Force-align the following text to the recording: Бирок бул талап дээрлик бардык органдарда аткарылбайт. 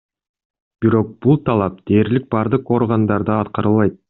Бирок 0.85 1.11
бул 1.25 1.37
талап 1.51 1.77
дээрлик 1.93 2.27
бардык 2.35 2.75
органдарда 2.79 3.41
аткарылбайт. 3.45 3.99